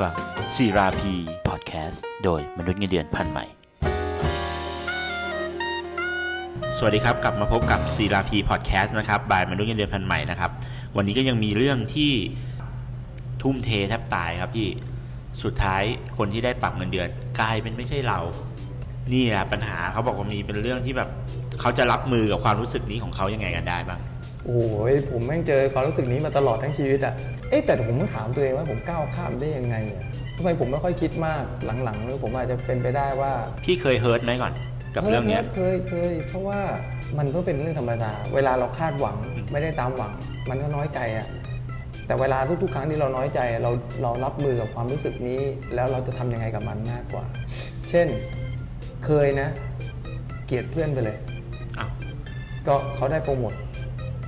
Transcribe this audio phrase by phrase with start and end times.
[0.00, 0.14] ฟัง
[0.56, 1.12] ซีราพี
[1.48, 3.44] พอดแคสต์โดยมนุษย์เงินเดือนพันใหม่
[6.76, 10.50] สวัสดีครับ กลับมาพบกับซีราพีพอดแคสต์นะครับบายมนุษย์เงินเดือนพันใหม่นะครับ
[10.96, 12.12] วันนี้ก็ยังมีเรื่องที่
[13.42, 14.68] ทุ่มเทแทบตายครับพี่
[15.42, 15.82] สุดท้าย
[16.16, 17.08] คนที่ได้ปรับเงินเดือน
[17.40, 18.18] กลายเป็นไม่ใช่เรา
[19.12, 21.08] นี่แหละปัญหาเขาบอกว่ามีเป็นเรื่องที่แบบ
[21.60, 24.00] เขาจะรับมือกับความรู้สึกนี้ของเขายังไงกันได้บ้าง
[24.50, 27.14] โอ้ยผมแม่งเจอความรู้สึกนี้มาตลอดทั้งชีวิตอะ
[27.50, 30.02] เอ๊ะแต่ผมต้องถามตัวเองว่าผมก้าวข้ามได้ยังไงอะ
[30.36, 31.42] ทำไมผมไม่ค่อยคิดมาก
[31.84, 33.32] หลังๆเลยผมอาจจะเป็นไปได้ว่า
[33.64, 34.52] พี่เคยเฮิร์ตไหมก่อน
[34.94, 36.60] กับเรื่องเนี้ย เคยเคยเพราะว่า
[37.18, 40.12] มันก็เป็นเรื่องธรรมดา เวลาเราคาดหวังอืมไม่ได้ตามหวัง
[40.50, 41.26] มันก็น้อยใจอะ
[42.06, 43.72] แต่เวลาทุกๆ ครั้งที่เราน้อยใจอะเรา
[44.02, 45.40] เรารับมือกับความรู้สึกนี้
[45.74, 47.24] แล้วเราจะทำยังไงกับมันมากกว่า
[47.88, 48.06] เช่น
[49.04, 49.48] เคยนะ
[50.46, 51.16] เกลียดเพื่อนไปเลย
[51.78, 51.90] อ้าว
[52.66, 53.54] ก็เขาได้โปรโมท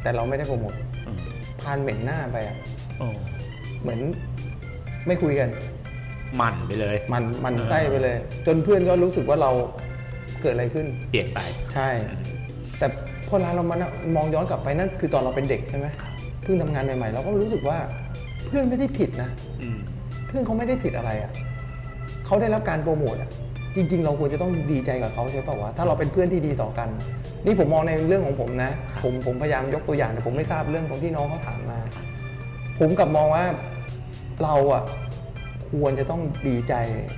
[0.02, 0.74] แต่เราไม่ได้โปรโมท
[1.06, 1.19] อืม
[1.61, 2.56] พานเหม็นหน้าไปอะ
[2.98, 3.06] โอ้
[3.83, 4.01] เหมือน
[5.06, 5.48] ไม่คุยกัน
[6.36, 9.50] หมันไปเลย มันมันเออไส้ไปเลย จนเพื่อนก็รู้สึกว่าเรา
[10.42, 11.39] เกิดอะไรขึ้น เปลี่ยนไป
[11.75, 11.89] ใช่
[12.78, 12.86] แต่
[13.28, 13.77] พอเรามา
[14.17, 15.86] มองย้อนกลับไปนั่นคือตอนเราเป็นเด็กใช่ไหม
[16.42, 17.78] เพิ่งทำงานใหม่ๆเราก็รู้สึกว่า
[18.47, 19.30] เพื่อนไม่ได้ผิดนะ
[19.62, 19.78] อืม
[20.27, 21.33] เพื่อนเขาไม่ได้ผิดอะไรอะ่ะ
[22.27, 23.30] เขาได้รับการโปรโมทอะ
[23.77, 26.89] จริง ๆ เราควรจะต้องดีใจกับเขาใช่ป่าวะถ้าเราเป็นเพื่อนที่ดีต่อกัน
[27.47, 28.70] นี่ผมมองในเรื่องของผมนะ
[29.03, 31.81] ผมผมพยายามยกตัวอย่างแต่ผมไม่ทราบเรื่องของที่น้องเขาถามมา
[32.81, 33.45] ผมกลับมองว่า
[34.42, 34.83] เราอะ
[35.70, 36.75] ควรจะต้องดีใจ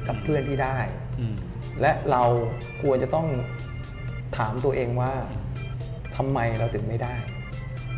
[0.08, 0.77] กับเพื่อนที่ได้
[1.20, 1.34] อืม
[1.80, 2.22] และเรา
[2.83, 3.27] ควรจะต้อง
[4.39, 5.12] ถามตัวเองว่า
[6.16, 7.14] ทำไมเราถึงไม่ได้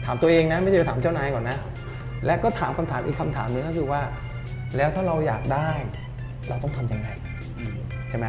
[0.05, 1.59] ถามตัวเองนะไม่ใช่ไปถามเจ้านายก่อนนะ
[2.27, 4.03] และก็ถามคำถามอีกคำถามหนึงก็คือว่า
[4.77, 5.71] แล้วถ้าเราอยากได้
[6.49, 7.26] เราต้องทำยังไงอืม
[8.09, 8.27] ใช่ไหม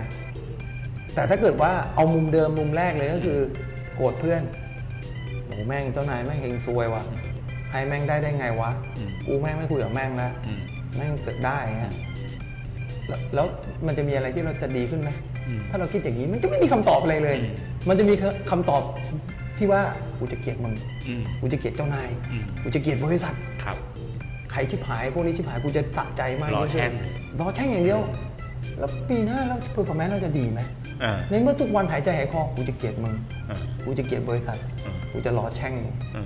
[1.13, 3.39] แต่ถ้าเกิดว่าเอามุมเดิมมุมแรกเลยก็คือ
[3.95, 4.41] โกรธเพื่อน
[5.45, 7.03] โหแม่งเจ้านายแม่งเฮงซวยวะ
[7.71, 10.59] ให้แม่งได้ได้ไงวะอืมกูแม่งไม่คุยกับแม่งแล้วอืม
[10.95, 11.93] แม่งเสือกได้เงี้ย
[13.07, 13.45] แล้วแล้ว
[13.87, 15.09] มันจะมีอะไรที่เราจะดีขึ้นไหม
[15.47, 17.53] อืมถ้าเราคิดอย่างนี้มันจะไม่มีคำตอบอะไรเลยอืม
[17.89, 18.13] มันจะมี
[18.49, 18.81] คำตอบ
[19.57, 19.81] ที่ว่า
[20.17, 20.73] กูจะเกลียดมึง
[21.07, 23.77] อืมกูจะเกลียดเจ้านายอืมกูจะเกลียดบริษัทครับ
[24.51, 28.01] ใครชิบหายพวกนี้ชิบหายกูจะสะใจมากรอที่สุดแช่งเลยรอแช่งอย่างเดียว
[28.79, 30.59] แล้วปีหน้าแล้วเพอร์ฟอร์แมนซ์เราจะดีไหม
[31.03, 33.15] อ่าในเมื่อทุกวันหายใจหายคอกูจะเกลียดมึง
[33.49, 36.25] อ่ากูจะเกลียดบริษัทอ่ากูจะรอแช่งมึงอ่า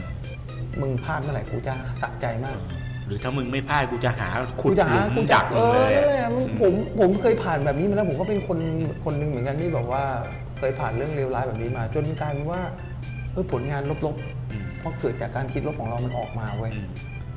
[0.82, 2.58] มึงพลาดเมื่อไหร่กูจะสะใจมาก
[3.08, 4.28] หรือถ้ามึงไม่พลาดกูจะหา
[4.62, 8.60] ขุกูดจะหหาลุมกูดัจะกเอมึงอเลยนั่นแหละอืผมผมเคยผ่านแบบนี้มาแล้วผมก็เป็นคน
[9.06, 10.04] คนหนึ่งเหมือนกันที่แบบว่า
[10.58, 12.62] เคยผ่านเรื่องเลวร้ายแบบนี้มา จนกลายเป็นว่า
[13.32, 14.00] เออผลงานลบ
[14.52, 16.88] อืมๆเพราะเกิดจากการคิดลบของเรามันออกมาเว้ยอืม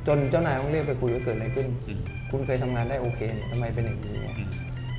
[0.07, 2.01] จนเจ้านายต้องเรียกไปคุยว่าเกิดอะไรขึ้นอืม
[2.31, 4.15] คุณเคยทำงานได้โอเคเนี่ยทำไมเป็นอย่างนี้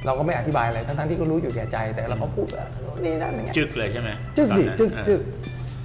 [0.07, 2.65] เนี่ยอืมเราก็ไม่อธิบายอะไรทั้งๆที่ก็รู้อยู่แก่ใจแต่เราก็พูดว่า
[3.05, 5.21] นี่นั่นอย่างเงี้ยจึกเลยใช่ไหมจึกดิตอนนั้นจึกอ่าจึก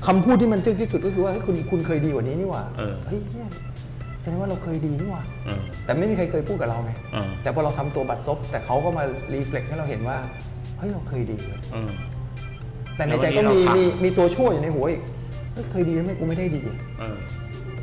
[0.07, 3.47] คำพูดที่มันจึกที่สุดก็คือว่าเฮ้ยคุณคุณเคยดีกว่านี้นี่หว่าเออเฮ้ยเหี้ย
[4.21, 10.17] แสดงว่าเราเคยดีนี่หว่าเออแต่ไม่มีใครเคยพูดกับเราไงเออแต่พอเราทำตัวบัดซบแต่เขาก็มารีเฟล็กให้เราเห็นว่า
[10.77, 11.91] เฮ้ยเราเคยดีเว้ยเออ
[12.95, 15.01] แต่ในใจก็แล้ววันนี้มีเราทำมีมีตัวชั่วอยู่ในหัวอีก
[15.53, 16.61] เฮ้ยเคยดีแล้วทำไมกูไม่ได้ดี
[16.99, 17.17] เออ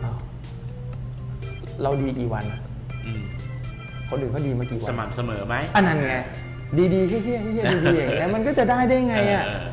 [0.05, 0.17] อ้าว
[1.83, 2.61] เราดีกี่วันอะ
[3.07, 3.23] อืม
[4.11, 6.17] คนอื่นเขาดีมากี่วัสนม่ำเสมอไหมอันนั้นไง
[6.79, 9.69] ดีดีๆเฮี้ยๆเฮี้ยๆดีๆอย่างเงี้ยมันก็จะได้ได้ไงอะเออ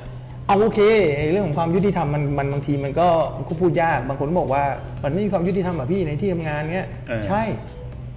[0.47, 0.79] เอาโอเค
[1.17, 3.07] ไอ้เรื่องของความยุติธรรมมันมันบางทีมันก็
[3.37, 4.63] มันก็พูดยากบางคนบอกว่า
[5.03, 7.41] มันไม่มีความยุติธรรมอะพี่ในที่ทำงานเงี้ยเออใช่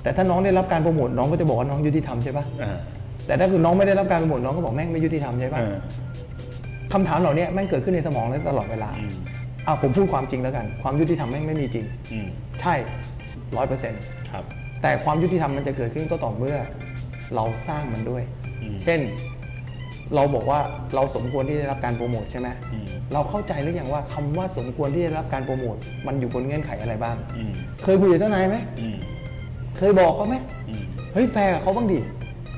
[0.03, 2.79] แต่ถ้าน้องได้รับการโปรโมทน้องก็จะบอกว่าน้องยุติธรรมใช่ปะเออ
[3.27, 5.73] แต่ถ้าคือน้องไม่ได้รับการโปรโมทน้องก็บอกแม่งไม่ยุติธรรมใช่เอปะอ
[6.93, 9.12] คำถามเหล่านี้แม่งเกิดขึ้นในสมองเราตลอดเวลาอืม
[9.67, 12.27] อะผมพูดความจริงแล้วกัน ความยุติธรรมแม่งไม่มีจริงอืม
[12.61, 12.75] ใช่
[13.56, 14.00] ร้อยเปอร์เซ็นต์
[14.31, 14.45] ครับ
[14.83, 16.56] แต่ความยุติธรรมมันจะเกิดขึ้นก็ต่อเมื่อ
[17.34, 18.22] เราสร้างมันด้วย
[18.62, 19.00] อืมเช่น
[20.15, 20.61] เราบอกว่า
[20.94, 27.53] เราสมควรที่ได้รับการโปรโมทใช่ไหมอืมเราเข้าใจหรือยังว่าคำว่าสมควรที่ได้รับการโปรโมทมันอยู่บนเงื่อนไขอะไรบ้างอืม
[27.83, 28.97] เคยคุยกับเจ้านายไหมอืม
[29.78, 30.37] เคยบอกเขาไหม
[30.69, 31.99] อืมเฮ้ยแฟร์กับเขาบ้างดิ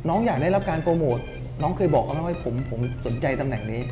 [0.09, 1.19] น้องอยากได้รับการโปรโมท
[1.62, 3.82] น้องเคยบอกเขาไหมว่าผมผมสนใจตำแหน่งนี้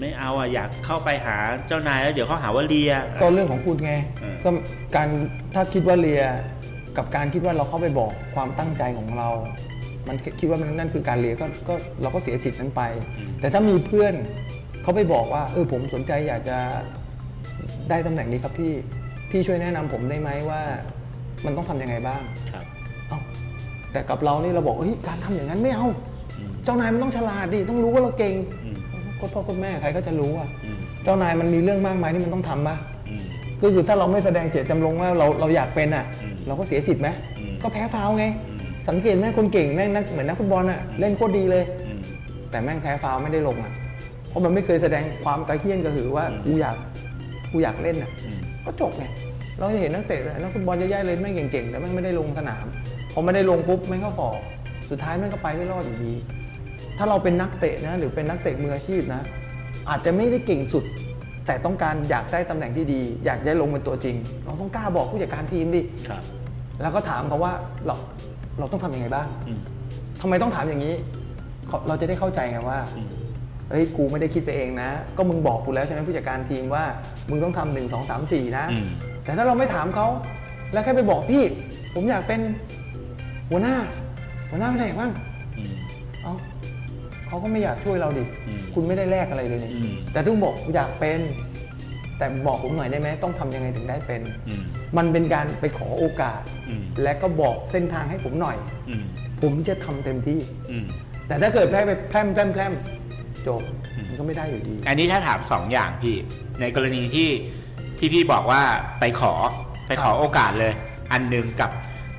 [0.00, 1.36] ไม่เอาอะอยากเข้าไปหา
[1.68, 4.50] เจ้านายแล้วเดี๋ยวเขาหาว่าเลียก็เรื่องของคุณไงเออก็
[4.96, 5.08] การ
[5.54, 6.22] ถ้าคิดว่าเลีย
[6.98, 9.28] กับการคิดว่าเราเข้าไปบอกความตั้งใจของเรา
[10.08, 12.82] มันคิดว่ามันนั่นคือการเลียก็ก็เราก็เสียสิทธิ์นั้นไป
[13.40, 14.14] แต่ถ้ามีเพื่อน
[14.82, 16.58] เขาไปบอกว่า เออผมสนใจอยากจะ
[17.90, 18.72] ได้ตำแหน่งนี้ครับพี่
[19.30, 20.60] พี่ช่วยแนะนำผมได้ไหมว่า
[21.44, 22.22] มันต้องทำยังไงบ้าง
[22.52, 22.64] ครับ
[23.08, 23.18] เอ้า
[23.92, 25.88] แต่กับเรานี่เราบอกเฮ้ยการทำอย่างนั้นไม่เอา
[26.38, 28.34] อืมเจ้านายมันต้องฉลาดดิต้องรู้ว่าเราเก่ง
[28.64, 28.76] อืม
[29.20, 32.97] ก็พ่อก็แม่ใครก็จะรู้อะอืมเจ้านายมันมีเรื่องมากมายที่มันต้องทำปะอืม
[33.62, 37.08] ก็คือถ้าเราไม่แสดงเจตจำนงว่าเราเราอยากเป็นอะ อืมเราก็เสียสิทธิ์ไหม
[37.38, 38.58] อืม ก็แพ้ฟาวล์ไงอืม
[38.88, 41.98] สังเกตไหมคนเก่งแม่งนักเหมือนนักฟุตบอลอะเล่นโคตรดีเลย อืม
[42.50, 43.72] แต่แม่งแพ้ฟาวล์ไม่ได้ลงอะ
[44.28, 46.76] เพราะมันไม่เคยแสดงความกระเฮี้ยนกระหือว่าอืม กูอยาก
[47.52, 49.04] กูอยากเล่นอะ อืม ก็จบไง
[49.58, 52.64] เราจะเห็นนักเตะนักฟุตบอลเยอะๆเลยแม่งเก่งๆแต่แม่งไม่ได้ลงสนาม
[53.12, 54.40] พอไม่ได้ลงปุ๊บแม่งก็ฟอร์
[54.90, 56.12] สุดท้ายแม่งก็ไปไม่รอดอยู่ดี
[56.98, 59.20] ถ้าเราเป็นนักเตะนะ หรือเป็นนักเตะมืออาชีพนะ
[59.88, 60.84] อาจจะไม่ได้เก่งสุด
[61.48, 66.22] แต่ต้องการอยากได้ตำแหน่งที่ดี อยากได้ลงเป็นตัวจริง เราต้องกล้าบอกผู้จัดการทีมดิครับ
[66.82, 67.52] แล้วก็ถามเขาว่า
[67.86, 67.94] เรา
[68.58, 69.60] เราต้องทำยังไงบ้างอืม
[70.20, 70.94] ทำไมต้องถามอย่างนี้
[71.66, 73.08] เขาเราจะได้เข้าใจไงว่าอืม
[73.70, 76.84] เฮ้ยกูไม่ได้คิดไปเองนะ ก็มึงบอกกูแล้วใช่ไหมผู้จัดการทีมว่า
[77.30, 78.86] มึงต้องทำหนึ่งสองสามสี่นะ อืม
[79.24, 80.06] แต่ถ้าเราไม่ถามเขา
[80.72, 81.42] แล้วแค่ไปบอกพี่
[81.94, 82.40] ผมอยากเป็น
[83.50, 83.76] หัวหน้า
[84.50, 85.12] หัวหน้าแผนกบ้าง
[85.56, 85.72] อืม
[86.22, 86.34] เอ้า
[87.28, 91.20] เขาก็ไม่อยากช่วยเราดิอืมคุณไม่ได้แลกอะไรเลยนี่อืมแต่ทุกบอกอยากเป็น
[92.18, 94.62] แต่บอกผมหน่อยได้ไหมต้องทำยังไงถึงได้เป็นอืม
[94.96, 98.56] มันเป็นการไปขอโอกาสอืมและก็บอกเส้นทางให้ผมหน่อย
[98.88, 99.04] อืม
[99.42, 100.40] ผมจะทำเต็มที่
[100.70, 100.84] อืม
[101.26, 102.72] แต่ถ้าเกิดได้ไปแพร่มแพร่มแพร่ม
[103.46, 103.62] จบ
[103.96, 106.16] อืมมันก็ไม่ได้อยู่ดี อันนี้ถ้าถามสองอย่างพี่
[106.60, 107.30] ในกรณีที่
[107.98, 108.62] ที่พี่บอกว่า
[109.00, 109.32] ไปขอ
[109.86, 110.72] ไปขอครับโอกาสเลย
[111.12, 111.70] อันหนึ่งกับ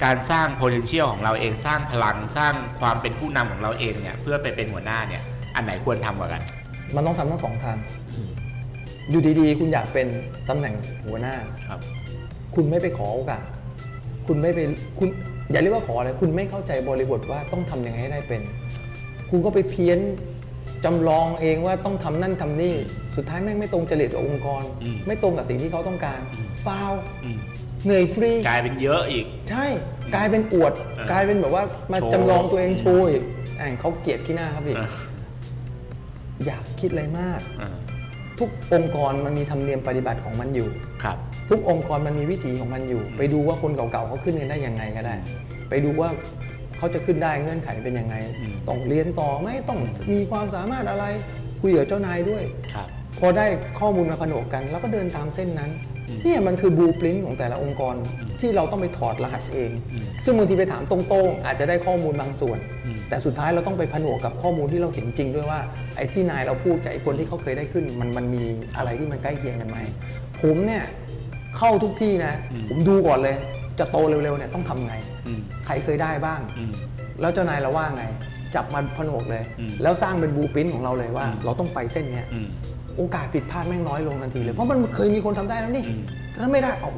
[0.04, 5.22] การสร้าง potential ของเราเองสร้างพลังสร้างความเป็นผู้นำของเราเองเนี่ยเพื่อไปเป็นหัวหน้าเนี่ย
[5.56, 6.42] อันไหนควรทำกว่ากัน
[6.96, 7.78] มันต้องทำทั้งสองทาง
[9.10, 10.08] อยู่ดีๆ คุณอยากเป็น
[10.50, 10.76] ตำแหน่ง
[11.06, 11.36] หัวหน้า
[11.68, 11.80] ครับ
[12.56, 13.44] คุณไม่ไปขอโอกาส
[14.28, 14.60] คุณไม่ไป
[15.00, 15.10] คุณ
[15.52, 18.42] อย่าเรียกว่าขอเลยคุณไม่เข้าใจบริบทว่าต้องทำยังไงให้ได้เป็น
[19.30, 20.00] คุณก็ไปเพี้ยน
[20.86, 22.76] จำลองเองว่าต้องทำนั่นทำนี่
[23.16, 27.38] สุดท้ายแม่งไม่ตรงจริตกับองค์กรอืมไม่ตรงกับสิ่งที่เขาต้องการอืมฟาวล์อืม
[27.86, 29.66] เหนื่อยฟรีกลายเป็นเยอะอีก ใช่
[30.16, 33.24] กลายเป็นอวดเออกลายเป็นแบบว่ามาโชว์จำลองตัวเองโชว์อีก
[33.58, 34.90] แองเขาเกลียดขี้หน้าครับพี่อะ
[36.46, 37.70] อยากคิดอะไรมากอะ
[38.40, 40.68] ทุกองค์กรมันมีธรรมเนียมปฏิบัติของมันอยู่
[41.04, 41.18] ครับ
[41.50, 45.16] ทุกองค์กรมันมีวิถีของมันอยู่ ไปดูว่าคนเก่าๆเขาขึ้นกันได้ยังไงก็ได้
[45.70, 46.10] ไปดูว่า
[46.80, 49.80] เขาจะขึ้นได้เงื่อนไขเป็นยังไงอืมต้องเรียนต่อไหมต้อง
[50.14, 51.06] มีความสามารถอะไร
[51.62, 52.44] คุยกับเจ้านายด้วย
[52.74, 52.88] ครับ
[53.20, 53.46] พอได้
[53.80, 55.72] ข้อมูลมาผนวกกัน แล้วก็เดินตามเส้นนั้น
[56.08, 65.60] อืมเนี่ยมันคือบูปรินต์ของแต่ละองค์กรอืมที่เราต้องไปถอดรหัสเองอืมซึ่งบางทีไปถามตรงๆ อาจจะได้ข้อมูลบางส่วนอืมแต่สุดท้ายเราต้องไปผนวกกับข้อมูลที่เราเห็นจริงด้วยว่า
[65.98, 68.44] ไอ้ที่นายเราพูดกับไอ้คนที่เขาเคยได้ขึ้น มันมันมี
[68.78, 69.78] อะไรที่มันใกล้เคียงกันไหม
[70.42, 70.84] ผมเนี่ย
[71.58, 73.36] เข้าทุกที่นะอืมผมดูก่อนเลย
[73.80, 74.96] จะโตเร็วๆเนี่ยต้องทำไง
[75.28, 76.72] อืมใครเคยได้บ้าง อืม
[77.22, 78.04] แล้วเจ้านายเราว่าไง
[78.56, 82.48] จับมาผนวกเลย อืมแล้วสร้างเป็นบูปรินต์ของเราเลยว่า อืม เราต้องไปเส้นเนี้ยอืม
[82.98, 86.02] โอกาสผิดพลาดแม่งน้อยลงทันทีเลย เพราะมันเคยมีคนทำได้แล้วนี่อืม
[86.34, 86.92] ถ้าไม่ได้เอา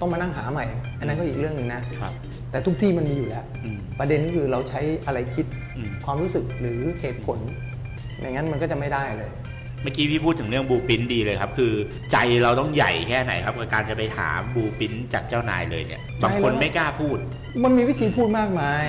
[0.00, 0.64] ต้องมานั่งหาใหม่
[0.98, 2.12] อันนั้นก็อีกเรื่องหนึ่งนะ ครับ
[2.50, 5.46] แต่ทุกที่มันมีอยู่แล้ว อืม ประเด็นก็คือเราใช้อะไรคิด
[5.76, 7.38] อืม ความรู้สึกหรือเหตุผล
[8.20, 9.30] อย่างนั้นมันก็จะไม่ได้เลย
[9.84, 11.72] เมื่อกี้พี่พูดถึงเรื่องบูปินดีเลยครับ คือ
[12.12, 17.18] ใจเราต้องใหญ่แค่ไหนครับกับการจะไปหาบูปินจากเจ้านายเลยเนี่ยบางคนใช่แล้วไม่กล้าพูด
[17.64, 18.86] มันมีวิธีพูดมากมาย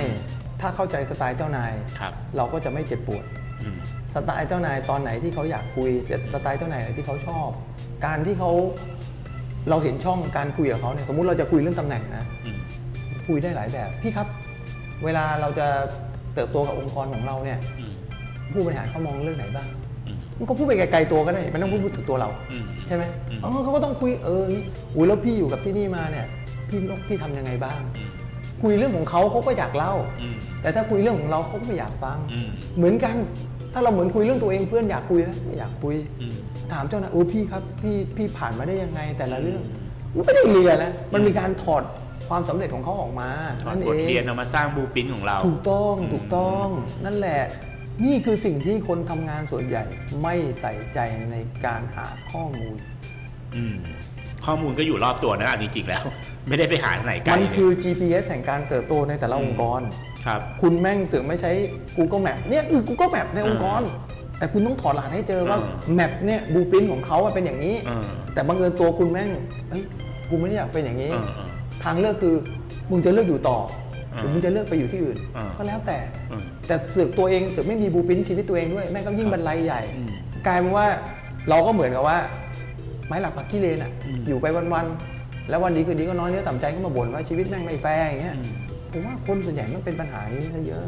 [0.60, 3.24] ถ้าเข้าใจสไตล์เจ้านายครับ เราก็จะไม่เจ็บปวด
[3.62, 3.76] อืม
[4.14, 7.48] สไตล์เจ้านายตอนไหนที่เขาอยากคุยแต่สไตล์เจ้านายไหนที่เขาชอบ
[8.06, 8.50] การที่เขา
[9.70, 12.58] เราเห็นช่องการคุยกับเขาเนี่ยสมมุติเราจะคุยเรื่องตำแหน่งนะอืม
[13.26, 14.26] คุยได้หลายแบบพี่ครับ
[15.04, 15.66] เวลาเราจะ
[16.34, 17.92] เติบโตกับองค์กรของเราเนี่ยอืม
[18.52, 19.85] ผู้บริหารเขามองเรื่องไหนบ้างอื
[20.36, 24.42] มมันก็พูดไปไกลๆตัวก็ได้ไม่ต้องพูดถึงตัวเราอืมใช่ไหมอืมเออเขาก็ต้องคุยเออ
[24.94, 26.26] อุ้ยแล้วพี่อยู่กับที่นี่มาเนี่ย
[26.68, 28.10] พี่ต้องพี่ทำยังไงบ้างอืม
[28.62, 33.14] คุยเรื่องของเขาเขาก็อยากเล่าอืมแต่ถ้าคุยเรื่องของเราเขาก็ไม่อยากฟังอืมเหมือนกัน
[33.72, 36.34] ถ้าเราเหมือนคุยเรื่องตัวเองเพื่อนอยากคุยนะไม่อยากคุยอืม
[36.72, 39.62] ถามเจ้านายโอ้พี่ครับพี่พี่ผ่านมาได้ยังไงแต่ละเรื่อง
[40.26, 41.82] ไม่ได้เรียนนะมันมีการถอด
[42.28, 43.28] ความสำเร็จของเขาออกมา
[43.62, 46.66] ถอดนั่นบเอทงเรียนเอามาสร้างบูปินของเรา ถูกต้องอืมถูกต้อง
[47.04, 47.40] นั่นแหละ
[48.04, 49.84] นี่คือสิ่งที่คนทำงานส่วนใหญ่
[50.22, 50.98] ไม่ใส่ใจ
[51.30, 52.74] ในการหาข้อมูล
[53.56, 53.76] อืม
[54.46, 56.04] ข้อมูลก็อยู่รอบตัวนะอันจริงๆแล้ว
[56.48, 59.80] ไม่ได้ไปหาที่ไหนไกลมันเลยคือ GPS แห่งการเติบโตในแต่ละองค์กร
[60.26, 61.50] ครับ คุณแม่งเสือกไม่ใช้
[61.96, 63.80] Google Map เนี่ยคือ Google Map ในองค์กร
[64.38, 69.28] แต่คุณต้องถอดรหัสให้เจอว่าอืม map เนี่ยบูปินของเขาอะเป็นอย่างนี้เออแต่บังเอิญตัวคุณแม่ง
[69.68, 69.82] เอ้ย
[70.28, 71.48] กูไม่ได้อยากเป็นอย่างนี้เออเออ
[71.84, 72.34] ทางเลือกคือ
[72.90, 73.58] มึงจะเลือกอยู่ต่อ
[74.14, 75.98] หรือเออมึงจะเลือกไปอยู่ที่อื่นเออก็แล้วแต่
[76.30, 80.10] เออ แต่เสือกตัวเองเสือกไม่มีบูปินชีวิตตัวเองด้วยแม่งก็ยิ่งบรรลัยใหญ่อืม
[80.46, 80.86] กลายเป็นว่า
[81.48, 82.18] เราก็เหมือนกับว่า
[83.06, 88.48] ไม้หลักปักขี้เลนอะอืมอยู่ไปวันๆแล้ววันดีคืนดีก็น้อยเนื้อต่ำใจก็มาบ่นว่าชีวิตแม่งไม่แฟร์อย่างเงี้ยอืม
[88.92, 90.84] ผมว่าคนส่วนใหญ่มันเป็นปัญหานี้ซะเยอะ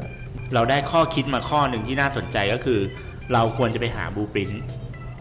[0.55, 2.81] เราได้ข้อคิดมาข้อหนึ่งที่น่าสนใจก็คือ
[3.33, 4.51] เราควรจะไปหาบูปิน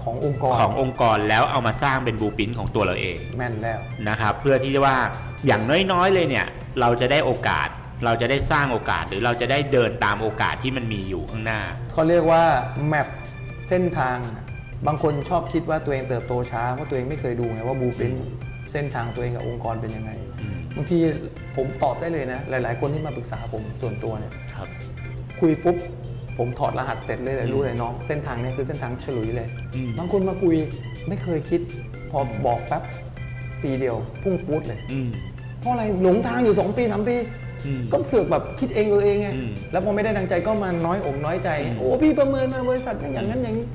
[0.04, 4.98] ขององค์กรขององค์กรแล้วเอามาสร้างเป็นบูปินของตัวเราเองแม่นแล้วนะครับ เพื่อที่จะว่า
[5.46, 5.62] อย่าง
[5.92, 6.46] น้อยๆเลยเนี่ย
[6.80, 7.68] เราจะได้โอกาส
[8.06, 11.60] เราจะได้สร้างโอกาสหรือเราจะได้เดินตามโอกาสที่มันมีอยู่ข้างหน้า
[11.94, 12.44] เขาเรียกว่า
[12.88, 13.08] แมป
[13.70, 14.18] เส้นทาง
[14.88, 18.14] บางคนชอบคิดว่าตัวเองเติบโตช้าเพราะตัวเองไม่เคยดูไงว่าบูปิน
[18.72, 20.98] เส้นทางตัวเองกับองค์กรเป็นยังไงอืมบางที
[21.56, 24.68] ผมตอบได้เลยนะ หลาย ๆ คนที่มาปรึกษาผมส่วนตัวเนี่ยครับ
[25.40, 25.78] คุยปุ๊บ
[26.38, 30.56] ผมถอดรหัสเสร็จเลยเลยอืมรู้เลยน้องเส้นทางเนี้คือเส้นทางฉลุยเลยอืมบางคนมาคุย
[31.08, 31.62] ไม่เคยคิด
[32.12, 32.84] พอบอกแป๊บ
[33.64, 35.10] ปีเดียวพุ่งปุ๊ดเลยอืม
[35.60, 37.02] เพราะอะไรหลงทางอยู่ 2 ปีสา
[37.58, 43.68] มปีอืมก็เสือกแบบคิดเองเออเองไงอืมแล้วพอไม่ได้ดังใจก็มาน้อยอกน้อยใจอืมโอ้พี่ประเมินมาบริษัทอย่างนั้นอย่างนี้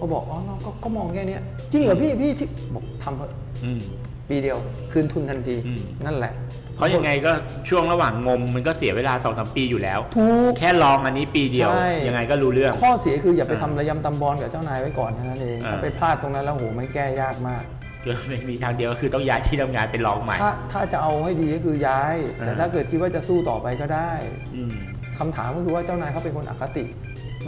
[0.00, 2.44] ก็บอกอ๋อเราก็ก็มองแค่เนี้ยจริงเหรอพี่พี่ชิ
[2.74, 3.30] บอกทำเถอะ
[3.64, 3.80] อืม
[4.28, 4.58] ปีเดียว
[4.92, 6.32] คืนทุนทันทีอืมนั่นแหละ
[6.76, 7.32] เพราะยังไงก็
[7.68, 17.62] ช่วงระหว่างงมมันก็เสียเวลาสองสามปีอยู่แล้วถูกแค่ลองอันนี้ปีเดียวใช่ยังไงก็รู้เรื่อง ข้อเสียคืออย่าไปอ่าทำระยำตำบอลกับเจ้านายไว้ก่อนแค่นั้นเองอ่าถ้าไปพลาดตรงนั้นแล้วโหมันแก้ยากมาก
[18.02, 24.10] คือไม่มีทางเดียวก็คือต้องย้ายที่ทำงานเป็นลองใหม่ ถ้าถ้าจะเอาให้ดีก็คือย้าย แต่อ่าถ้าเกิดคิดว่าจะสู้ต่อไปก็ได้
[24.54, 24.74] อืม
[25.18, 26.84] คำถามก็คือว่าเจ้านายเขาเป็นคนอคติ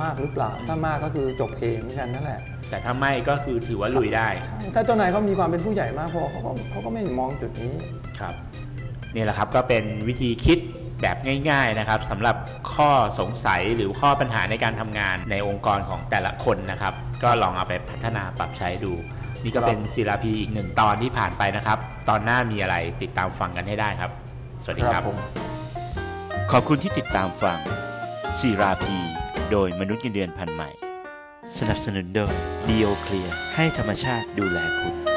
[0.03, 2.41] มากหรือเปล่า ถ้ามากก็คือจบเพลงเหมือนกันนั่นแหละ
[2.71, 7.73] แต่ถ้าไม่ก็คือถือว่าลุยได้ใช่ถ้าเจ้านายเขามีความเป็นผู้ใหญ่มากพอเขาก็เขาก็ไม่มองจุดนี้
[8.21, 8.35] ครับ
[9.15, 10.59] นี่แหละครับก็เป็นวิธีคิด
[11.03, 11.17] แบบ
[11.51, 12.37] ง่าย ๆนะครับสำหรับ
[12.75, 12.91] ข้อ
[13.21, 18.93] สงสัยหรือข้อปัญหาในการทำงานในองค์กรของแต่ละคนนะครับ ก็ลองเอาไปพัฒนาปรับใช้ดู
[19.45, 24.11] นี่ก็เป็นศิลาพีอีกหนึ่งตอนที่ผ่านไปนะครับ ตอนหน้ามีอะไรติดตามฟังกันให้ได้ครับ
[24.63, 25.19] สวัสดีครับผม
[26.53, 27.59] ขอบคุณที่ติดตามฟัง
[28.41, 28.97] ศิราพี
[29.51, 30.71] โดยมนุษย์เงินเดือนพันใหม่
[31.59, 32.35] สนับสนุนโดย
[32.69, 35.12] ดีโอเคลียให้ธรรมชาติดูแลคุณ